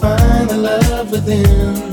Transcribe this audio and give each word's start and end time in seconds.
find 0.00 0.50
the 0.50 0.56
love 0.56 1.10
within. 1.10 1.91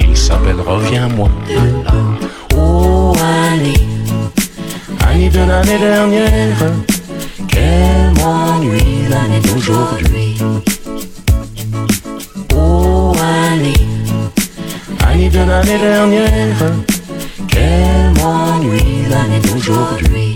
il 0.00 0.16
s'appelle 0.16 0.60
Reviens-moi. 0.60 1.28
Oh 2.56 3.12
Annie, 3.20 3.86
Annie 5.06 5.28
de 5.30 5.38
l'année 5.38 5.78
dernière, 5.78 6.72
qu'elle 7.48 8.12
m'ennuie 8.18 9.08
l'année 9.08 9.40
d'aujourd'hui. 9.40 10.36
Oh 12.54 13.12
Annie, 13.50 13.86
Annie 15.06 15.28
de 15.28 15.38
l'année 15.38 15.78
dernière, 15.78 16.72
qu'elle 17.48 18.12
m'ennuie 18.20 19.04
l'année 19.10 19.40
d'aujourd'hui. 19.40 20.27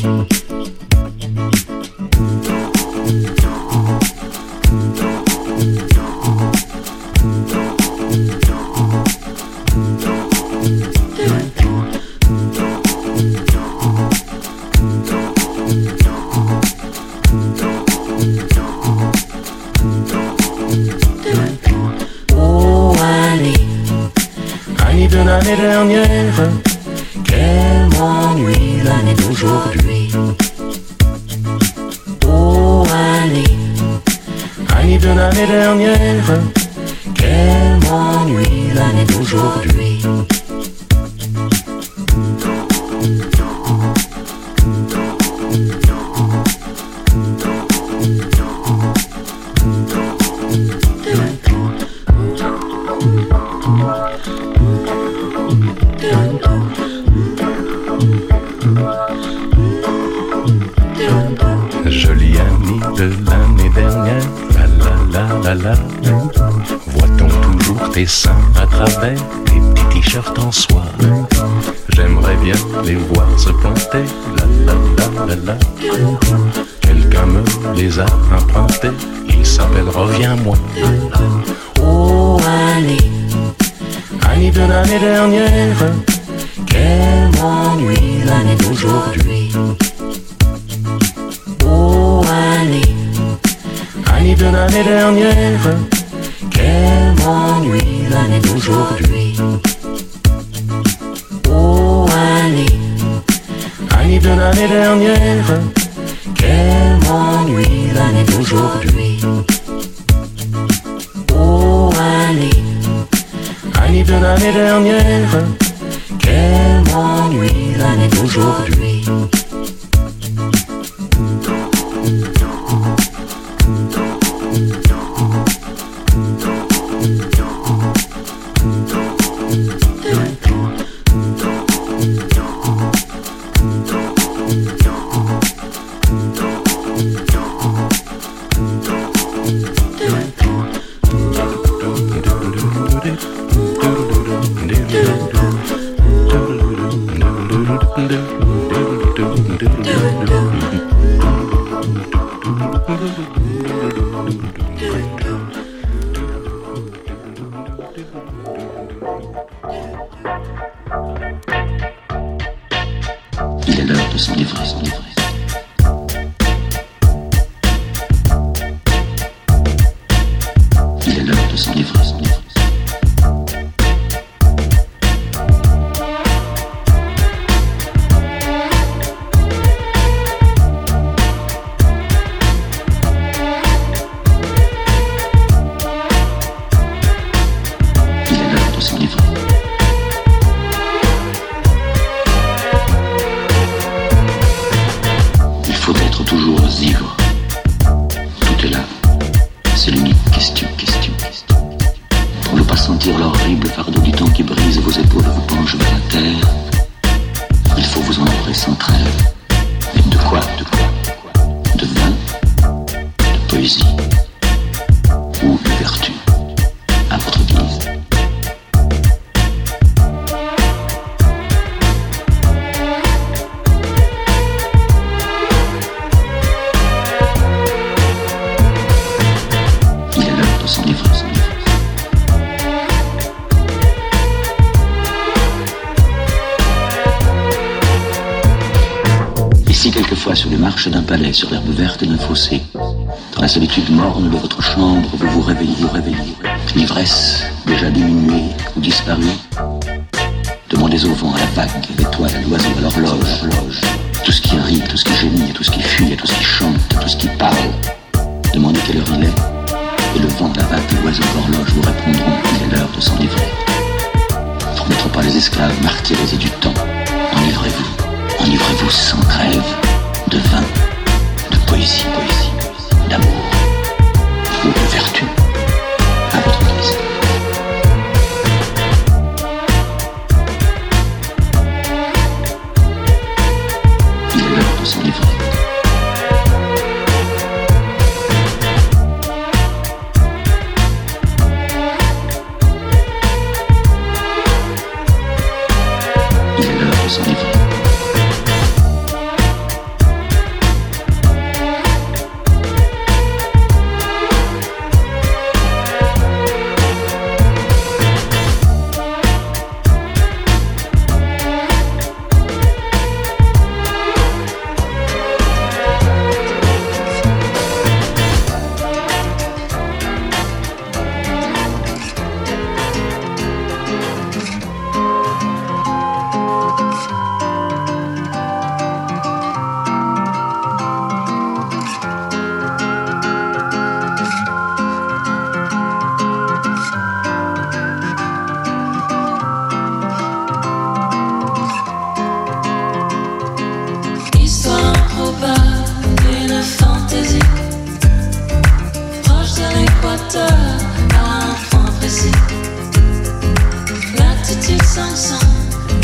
L'attitude 354.18 354.82
500, 354.82 355.38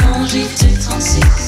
longitude 0.05 0.79
36. 0.81 1.48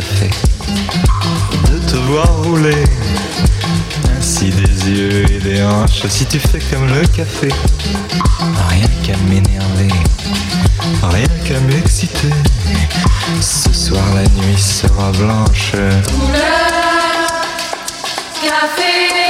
ça 0.00 0.06
fait 0.16 0.30
de 1.70 1.78
te 1.90 1.96
voir 1.96 2.26
rouler 2.42 2.84
ainsi 4.16 4.50
des 4.50 4.90
yeux 4.90 5.30
et 5.30 5.38
des 5.40 5.62
hanches. 5.62 6.06
Si 6.08 6.24
tu 6.24 6.38
fais 6.38 6.60
comme 6.70 6.86
le 6.86 7.06
café, 7.08 7.48
rien 8.68 8.88
qu'à 9.02 9.16
m'énerver, 9.28 9.92
rien 11.02 11.28
qu'à 11.44 11.60
m'exciter. 11.60 12.30
Ce 13.40 13.72
soir 13.72 14.04
la 14.14 14.22
nuit 14.22 14.58
sera 14.58 15.12
blanche. 15.12 15.72
Couleur 15.72 16.70
café, 18.42 19.29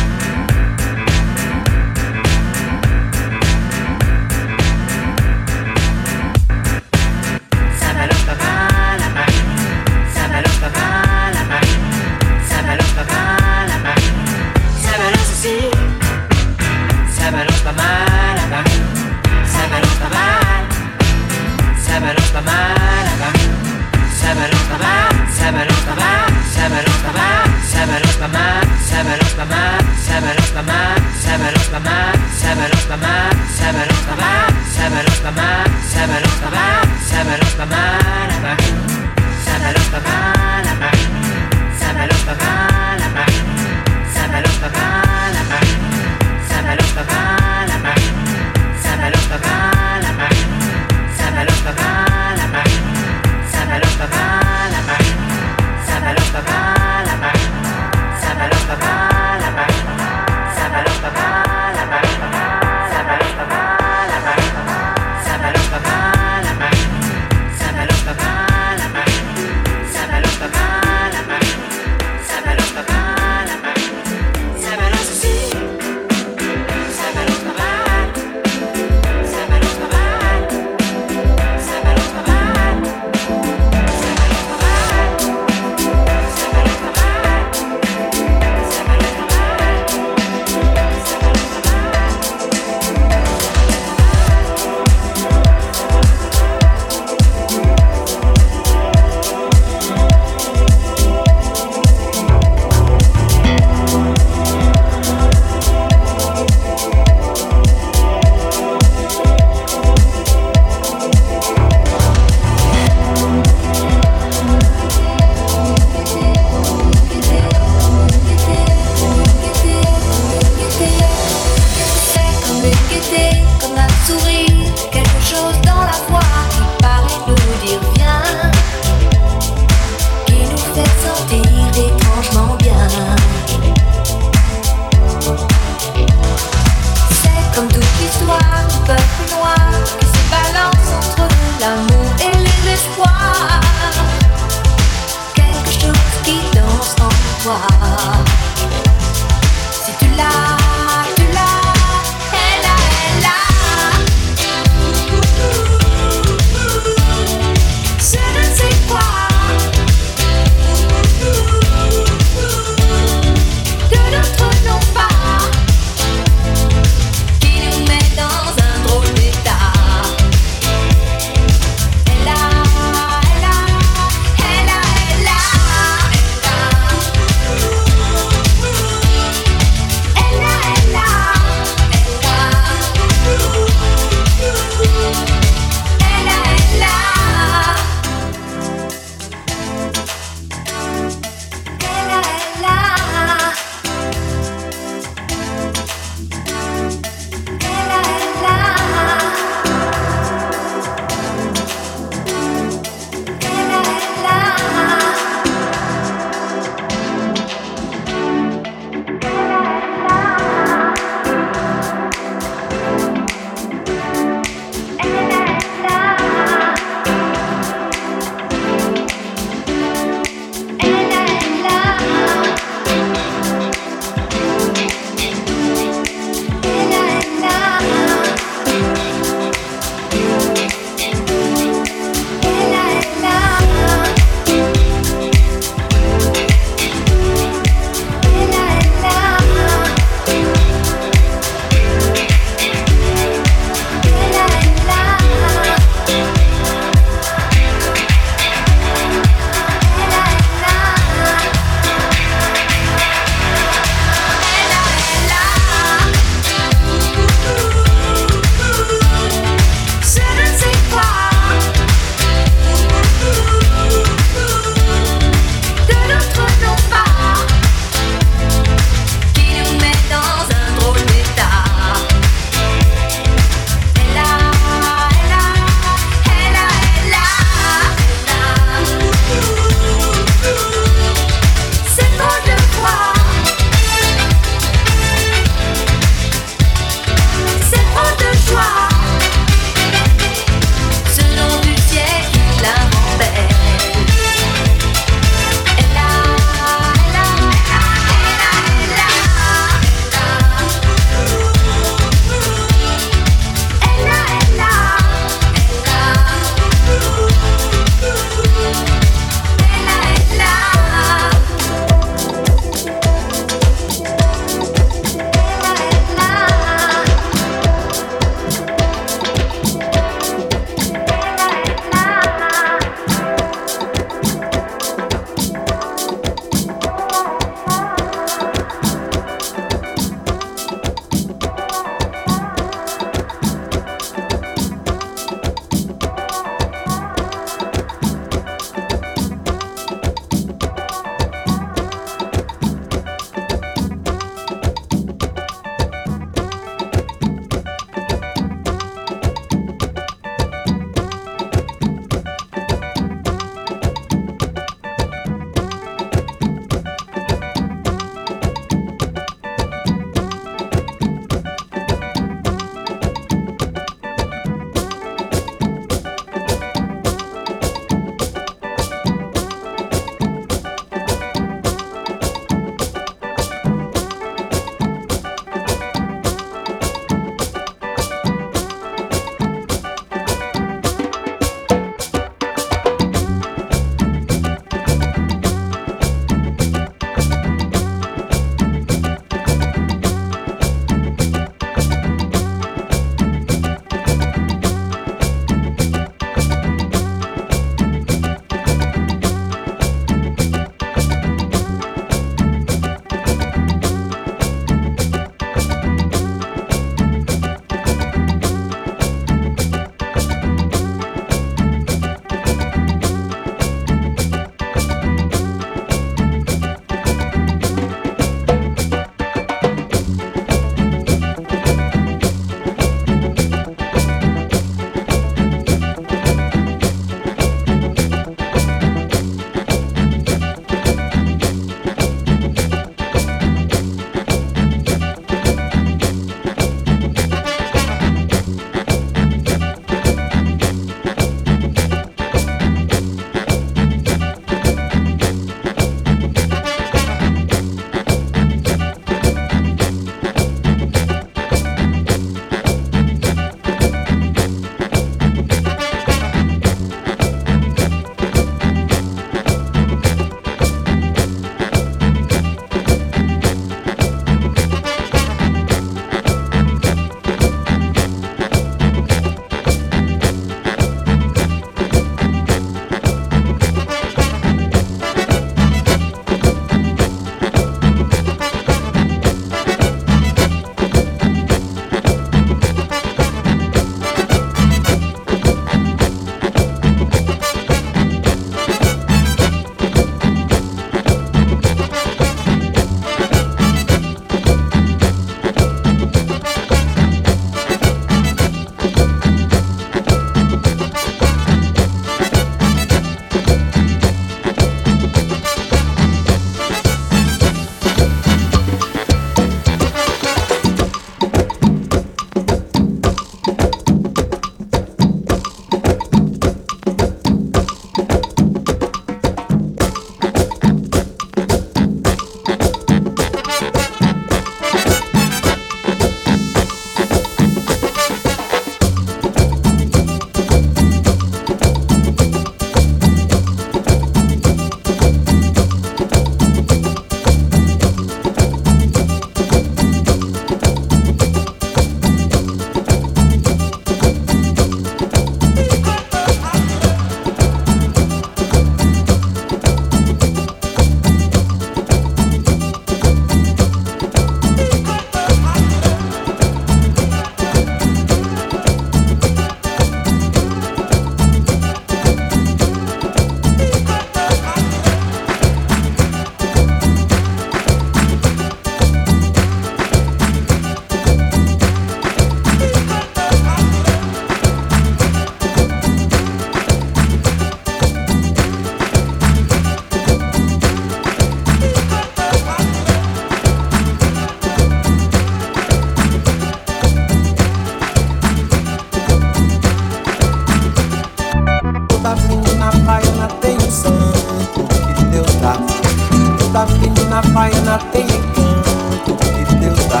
menina 597.10 597.22
baiana 597.34 597.78
tem 597.92 598.04
encanto 598.04 599.16
que 599.16 599.54
Deus 599.56 599.84
dá. 599.86 600.00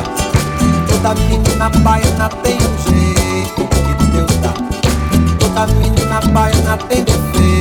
Toda 0.88 1.14
menina 1.16 1.68
baiana 1.82 2.28
tem 2.28 2.56
um 2.56 2.78
jeito 2.88 3.66
que 3.66 4.06
Deus 4.12 4.36
dá. 4.36 4.54
Toda 5.40 5.66
menina 5.74 6.20
baiana 6.32 6.76
tem 6.88 7.02
defeito. 7.02 7.59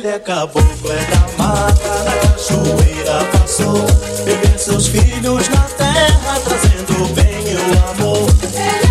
Ele 0.00 0.08
é 0.08 0.18
caboclo, 0.18 0.64
é 0.90 1.04
da 1.10 1.44
mata, 1.44 2.04
na 2.04 2.16
cachoeira 2.16 3.22
passou. 3.32 3.84
Beber 4.24 4.58
seus 4.58 4.86
filhos 4.86 5.46
na 5.50 5.60
terra, 5.76 6.40
trazendo 6.42 7.04
o 7.04 7.08
bem 7.08 7.44
e 7.46 7.54
o 7.54 8.04
amor. 8.06 8.26
Ele 8.54 8.89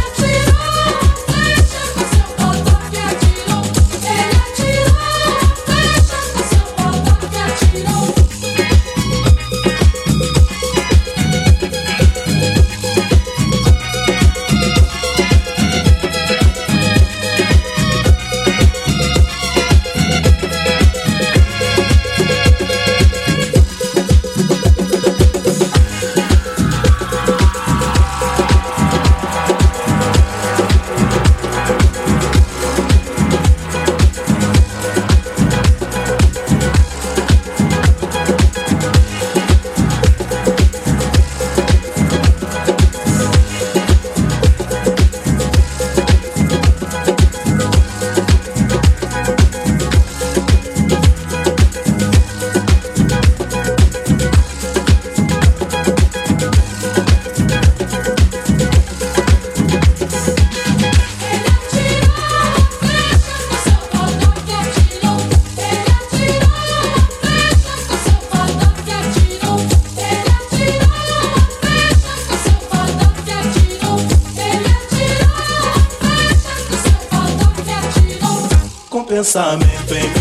besame, 79.30 79.64
baby. 79.88 80.19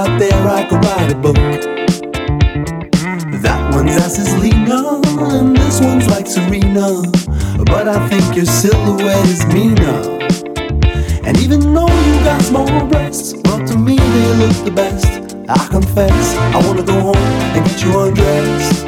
Out 0.00 0.18
there 0.18 0.48
I 0.48 0.64
could 0.64 0.82
write 0.82 1.12
a 1.12 1.14
book. 1.14 1.36
That 3.44 3.60
one's 3.70 3.96
ass 3.96 4.18
is 4.18 4.32
leaner, 4.38 4.96
and 5.36 5.54
this 5.54 5.78
one's 5.80 6.08
like 6.08 6.26
Serena. 6.26 7.02
But 7.72 7.86
I 7.86 8.08
think 8.08 8.34
your 8.34 8.46
silhouette 8.46 9.28
is 9.28 9.44
meaner. 9.52 10.00
And 11.26 11.38
even 11.38 11.60
though 11.74 11.92
you 12.06 12.14
got 12.24 12.40
small 12.40 12.86
breasts, 12.88 13.34
well 13.44 13.60
to 13.66 13.76
me 13.76 13.96
they 13.96 14.28
look 14.40 14.56
the 14.64 14.72
best. 14.74 15.10
I 15.50 15.66
confess, 15.68 16.26
I 16.54 16.66
wanna 16.66 16.82
go 16.82 16.98
home 16.98 17.26
and 17.54 17.66
get 17.66 17.82
you 17.82 18.00
undressed. 18.00 18.86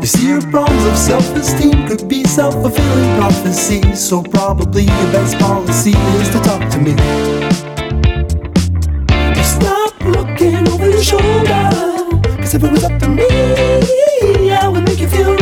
You 0.00 0.06
see, 0.06 0.28
your 0.28 0.42
problems 0.52 0.84
of 0.84 0.96
self-esteem 0.96 1.88
could 1.88 2.08
be 2.08 2.22
self-fulfilling 2.22 3.18
prophecies. 3.18 3.98
So 4.08 4.22
probably 4.22 4.84
your 4.84 5.08
best 5.10 5.36
policy 5.38 5.94
is 6.22 6.28
to 6.30 6.40
talk 6.40 6.62
to 6.70 6.78
me. 6.78 7.37
Shoulder, 11.02 11.70
cause 12.38 12.54
if 12.54 12.64
it 12.64 12.72
was 12.72 12.84
up 12.84 12.98
to 13.00 13.08
me, 13.08 14.50
I 14.50 14.68
would 14.68 14.84
make 14.84 14.98
you 14.98 15.08
feel 15.08 15.37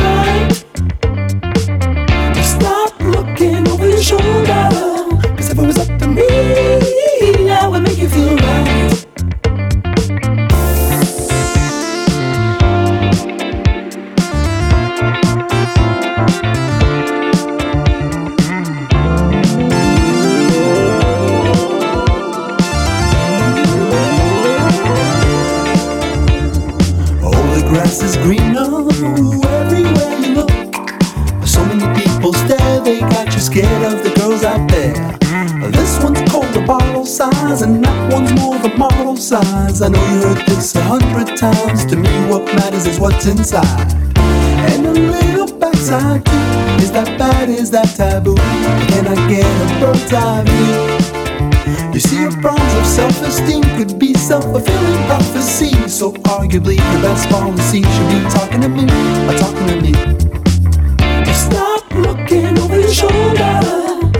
I 39.82 39.88
know 39.88 40.00
you 40.06 40.22
heard 40.22 40.46
this 40.46 40.74
a 40.74 40.82
hundred 40.82 41.36
times. 41.36 41.84
To 41.86 41.96
me, 41.96 42.08
what 42.28 42.44
matters 42.54 42.86
is 42.86 42.98
what's 42.98 43.26
inside. 43.26 43.92
And 44.16 44.86
a 44.86 44.92
little 44.92 45.52
backside 45.58 46.24
too. 46.24 46.82
Is 46.82 46.90
that 46.92 47.18
bad? 47.18 47.50
Is 47.50 47.70
that 47.72 47.94
taboo? 47.94 48.36
Can 48.36 49.06
I 49.06 49.14
get 49.28 49.44
a 49.44 49.80
bird's 49.80 50.12
eye 50.12 50.44
view? 50.46 51.92
You 51.92 52.00
see, 52.00 52.20
your 52.20 52.32
problems 52.40 52.74
of 52.74 52.86
self-esteem 52.86 53.62
could 53.76 53.98
be 53.98 54.14
self-fulfilling 54.14 55.06
prophecy. 55.06 55.88
So 55.88 56.12
arguably, 56.24 56.76
your 56.76 57.02
best 57.02 57.28
policy 57.28 57.82
should 57.82 58.08
be 58.08 58.20
talking 58.30 58.62
to 58.62 58.68
me, 58.68 58.86
talking 59.36 59.66
to 59.66 59.76
me. 59.82 59.92
Stop 61.34 61.84
looking 61.94 62.58
over 62.58 62.80
your 62.80 62.92
shoulder, 62.92 63.60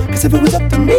cause 0.08 0.24
if 0.24 0.34
it 0.34 0.42
was 0.42 0.54
up 0.54 0.68
to 0.70 0.78
me, 0.78 0.98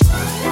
I 0.00 0.51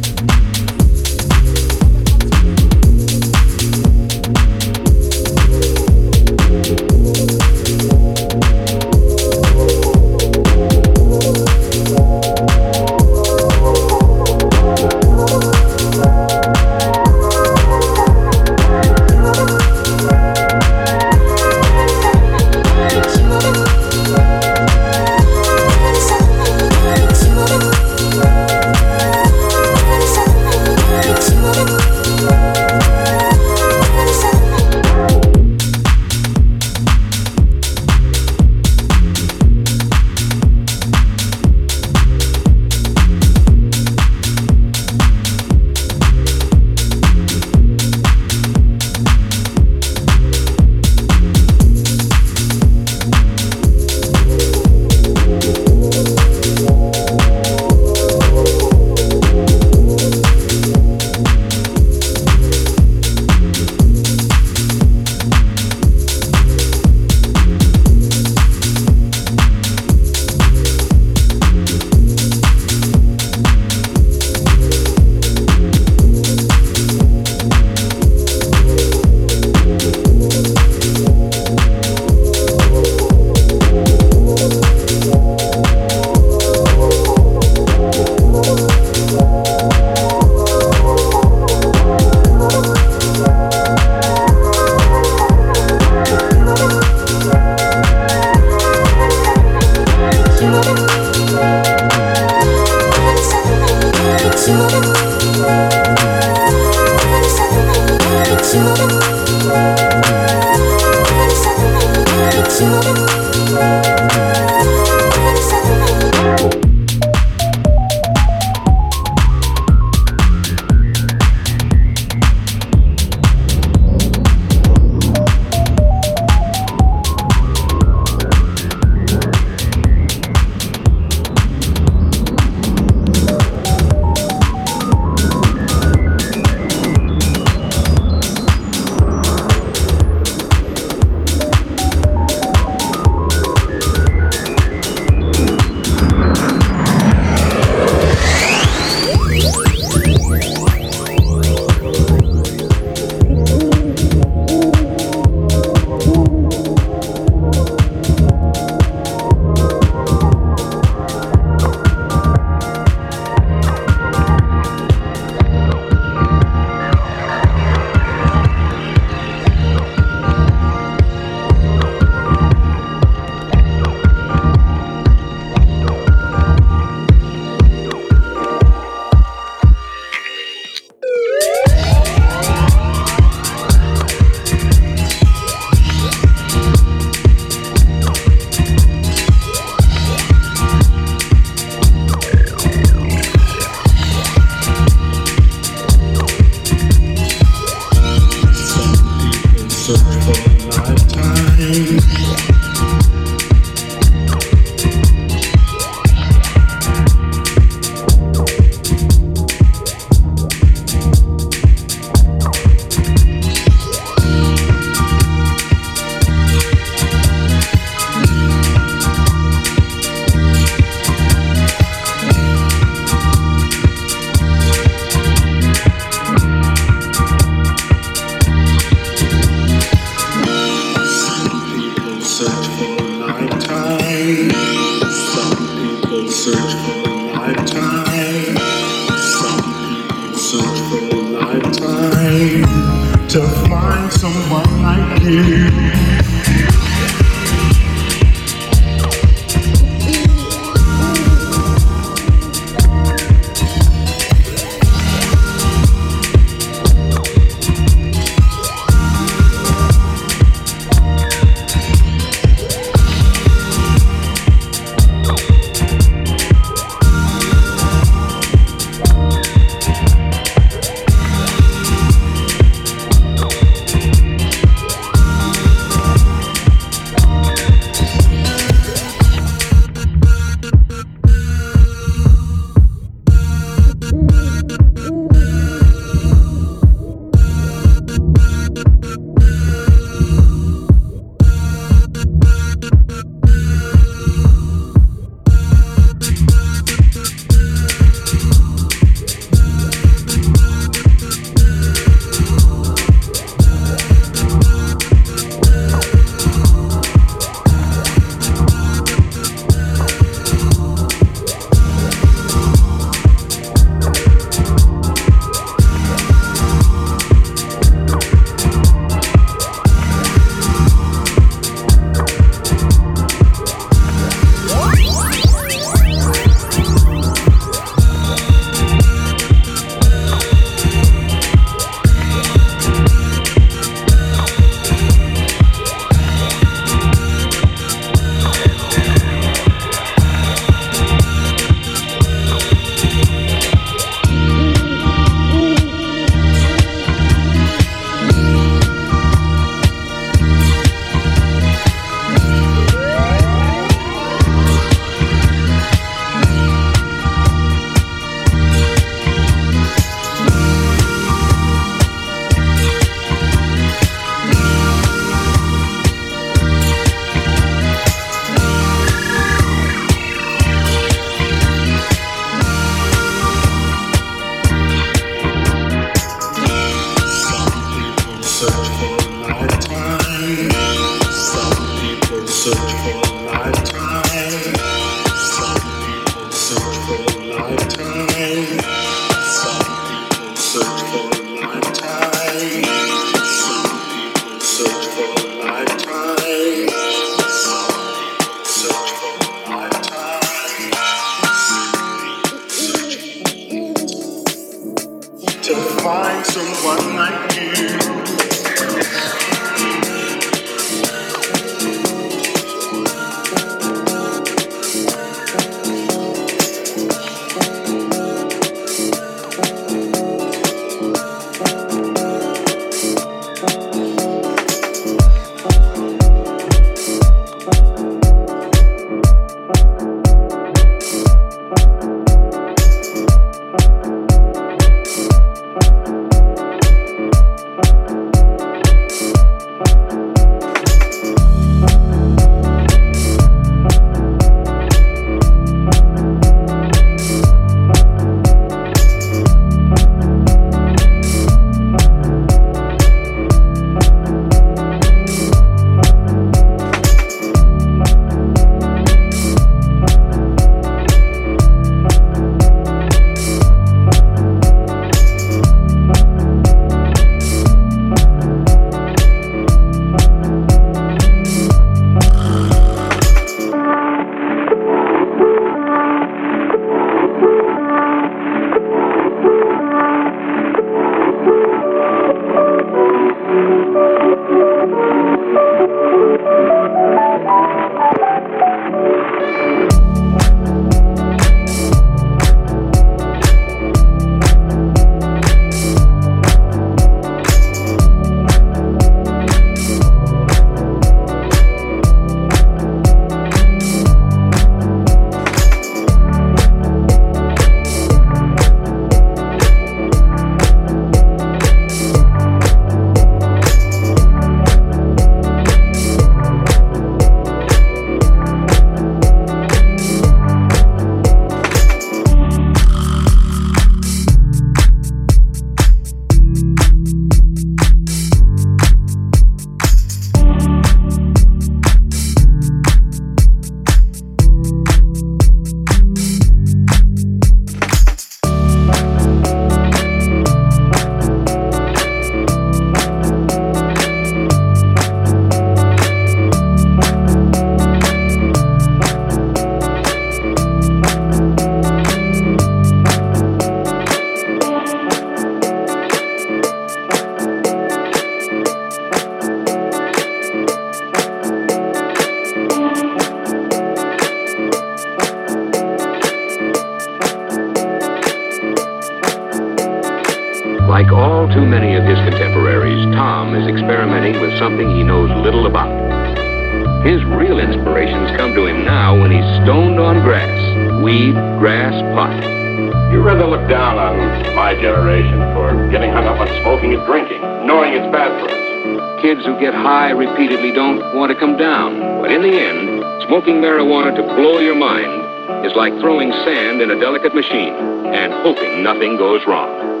like 595.81 595.99
throwing 595.99 596.31
sand 596.45 596.79
in 596.79 596.91
a 596.91 596.99
delicate 596.99 597.33
machine 597.33 597.73
and 598.13 598.31
hoping 598.45 598.83
nothing 598.83 599.17
goes 599.17 599.41
wrong. 599.47 600.00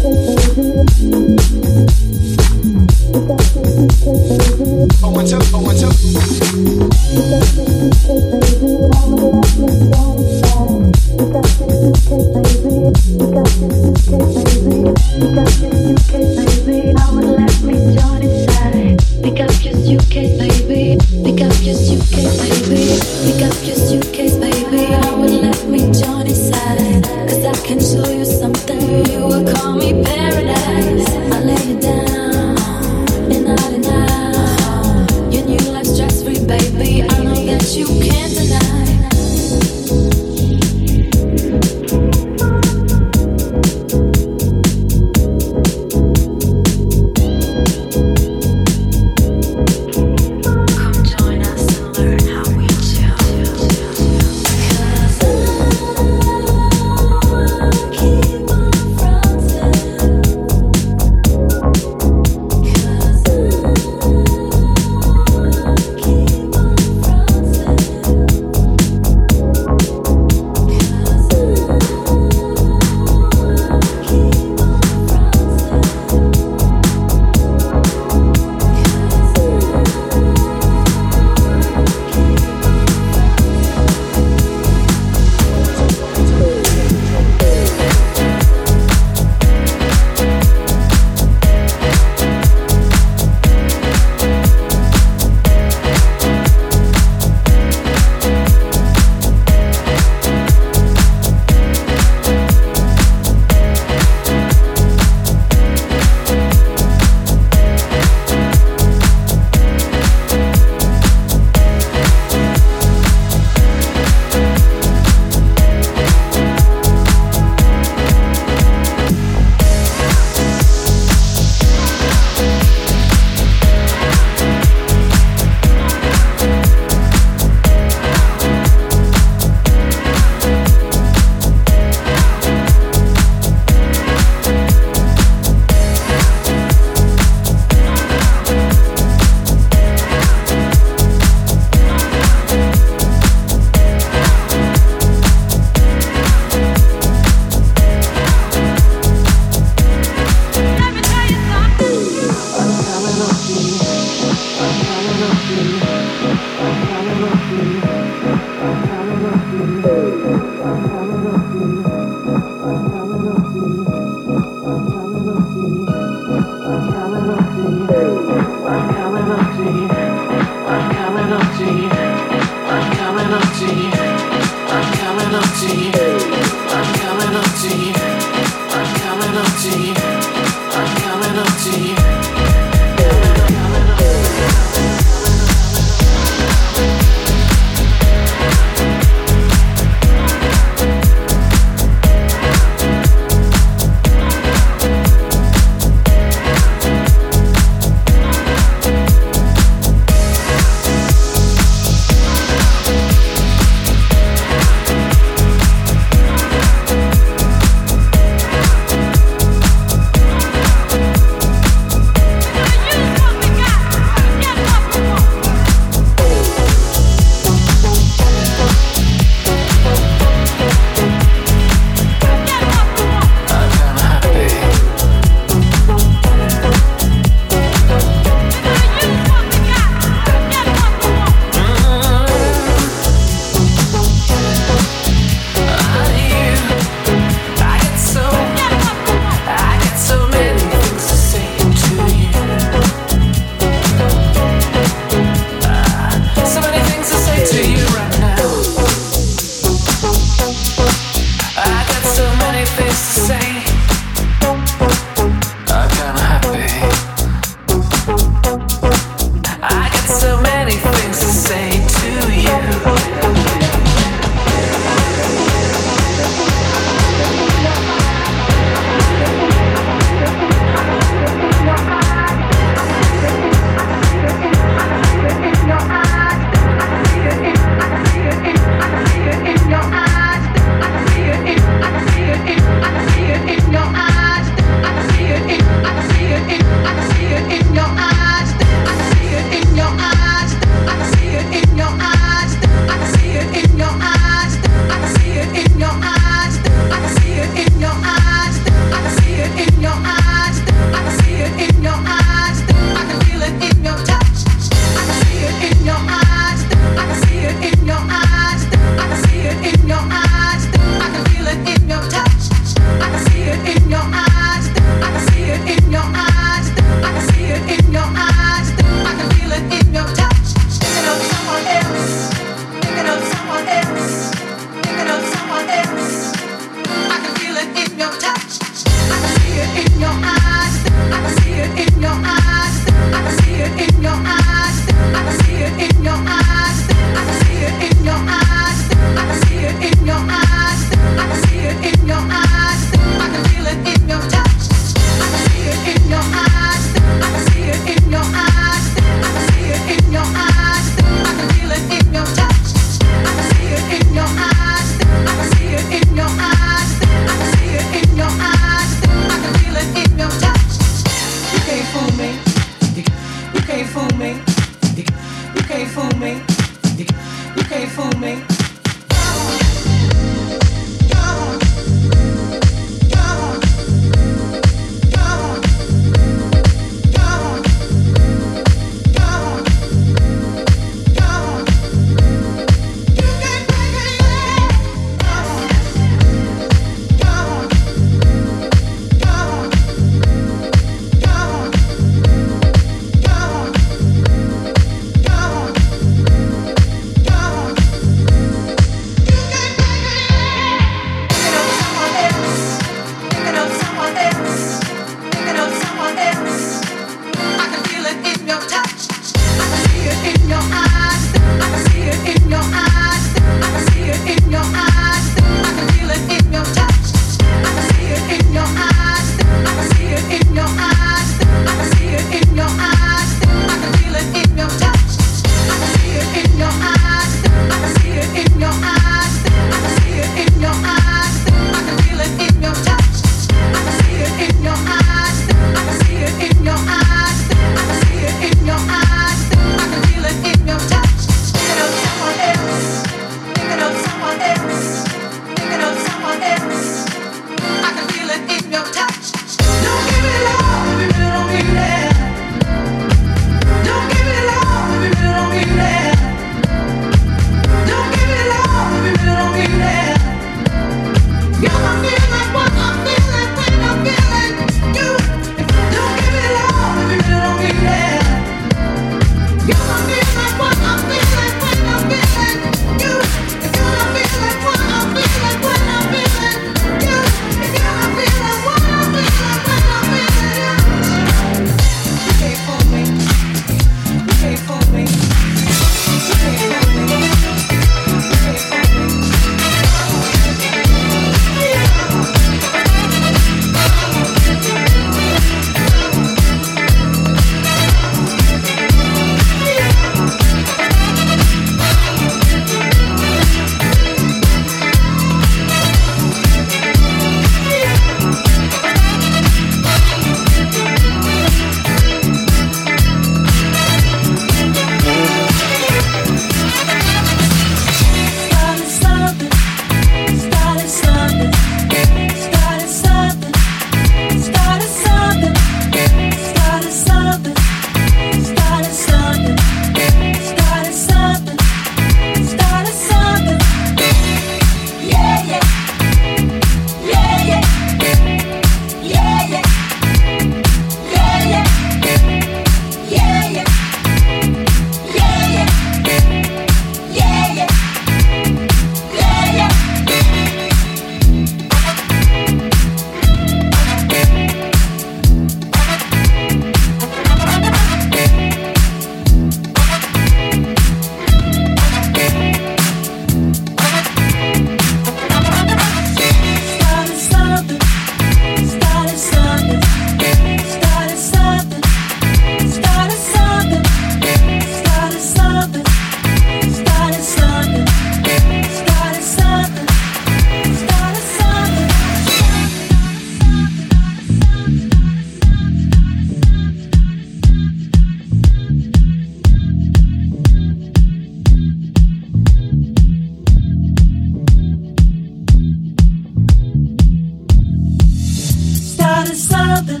Started 599.36 599.36
something, 599.36 600.00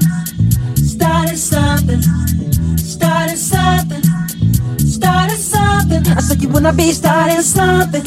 started 0.76 1.36
something, 1.36 2.02
started 2.78 3.36
something, 3.36 4.02
started 4.78 5.36
something. 5.36 6.06
I 6.16 6.20
said 6.20 6.42
you 6.42 6.48
wanna 6.48 6.72
be 6.72 6.92
starting 6.92 7.42
something. 7.42 8.02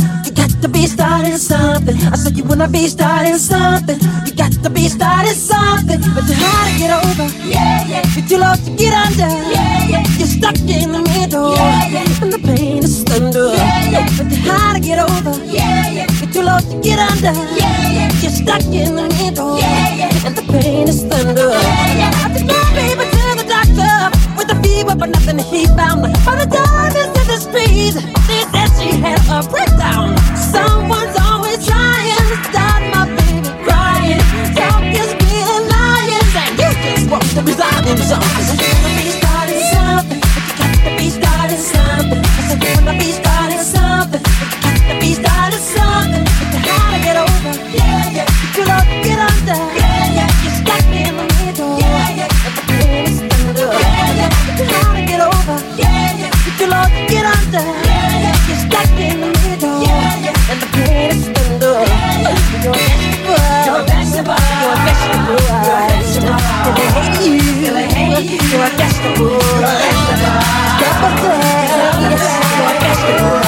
You 0.62 0.68
to 0.68 0.74
be 0.74 0.86
starting 0.86 1.38
something. 1.38 1.96
I 2.14 2.16
said 2.16 2.38
you 2.38 2.44
wanna 2.44 2.68
be 2.68 2.88
starting 2.88 3.38
something. 3.38 3.98
You 4.28 4.34
got 4.36 4.52
to 4.52 4.70
be 4.70 4.88
starting 4.90 5.34
something. 5.34 6.00
But 6.14 6.30
you're 6.30 6.38
hard 6.38 6.70
to 6.70 6.78
get 6.78 6.92
over. 7.02 7.26
Yeah, 7.50 7.88
yeah. 7.90 8.06
You're 8.14 8.28
too 8.30 8.38
low 8.38 8.54
to 8.54 8.72
get 8.78 8.94
under. 8.94 9.26
Yeah, 9.50 9.90
yeah. 9.90 10.04
You're 10.20 10.28
stuck 10.28 10.60
in 10.60 10.92
the 10.92 11.02
middle. 11.02 11.56
Yeah, 11.56 11.88
yeah. 11.90 12.22
And 12.22 12.32
the 12.32 12.38
pain 12.38 12.84
is 12.84 13.02
thunder. 13.04 13.50
Yeah, 13.58 13.90
yeah. 13.90 14.10
But 14.16 14.30
you're 14.30 14.54
hard 14.54 14.76
to 14.78 14.82
get 14.86 15.00
over. 15.00 15.34
Yeah, 15.46 15.90
yeah. 15.90 16.06
You're 16.22 16.32
too 16.32 16.44
low 16.44 16.60
to 16.60 16.78
get 16.86 17.00
under. 17.00 17.34
Yeah, 17.58 17.98
yeah. 17.98 18.12
You're 18.22 18.30
stuck 18.30 18.62
in 18.70 18.96
the 19.02 19.10
middle. 19.18 19.58
Yeah, 19.58 19.96
yeah. 19.96 20.26
And 20.28 20.36
the 20.36 20.46
pain 20.46 20.88
is 20.88 21.02
thunder. 21.02 21.50
Yeah, 21.50 21.98
yeah. 21.98 22.26
I 22.26 22.38
took 22.38 22.46
my 22.46 22.62
baby 22.78 23.10
to 23.10 23.24
the 23.42 23.46
doctor 23.50 24.14
with 24.38 24.54
a 24.54 24.58
fever, 24.62 24.94
but 24.94 25.10
nothing 25.10 25.40
he 25.40 25.66
found. 25.74 26.04
By 26.04 26.46
the 26.46 26.46
time 26.46 27.11
the 27.52 28.02
she 28.28 28.38
said 28.52 28.70
she 28.80 28.98
had 28.98 29.20
a 29.28 29.48
breakdown. 29.50 30.16
Someone's 30.36 31.18
always 31.20 31.60
trying 31.66 32.16
to 32.16 32.36
stop 32.48 32.82
my 32.94 33.04
baby 33.18 33.52
crying. 33.64 34.22
Talk 34.56 34.84
is 34.88 35.12
being 35.20 35.64
lying, 35.68 36.26
and 36.36 36.54
you 36.60 36.70
just 36.82 37.10
want 37.12 37.24
to 37.36 37.42
resign 37.42 37.88
in 37.88 37.98
something. 37.98 38.36
I 38.36 38.44
said, 38.48 38.60
you 38.62 38.72
wanna 38.80 39.04
be 39.04 39.12
starting 39.20 39.64
something, 39.74 40.20
but 40.22 40.40
you 40.40 40.54
got 40.60 40.74
to 40.84 40.92
be 40.98 41.10
starting 41.10 41.64
something. 41.72 42.22
I 42.24 42.42
said, 42.48 42.64
you 42.64 42.72
wanna 42.76 43.00
be 43.00 43.10
starting 43.12 43.64
something, 43.76 44.22
but 44.22 44.32
you 44.32 44.62
got 44.62 44.94
to 44.94 45.00
be 45.00 45.14
starting 45.14 45.31
You're 68.32 68.64
a 68.64 68.70
guest 68.78 69.02
of 69.02 69.20
wood. 69.20 69.42
Get 69.42 70.96
the 71.02 71.12
You're 72.00 72.76
a 72.76 72.80
guest 72.80 73.04
of 73.04 73.32
wood. 73.34 73.41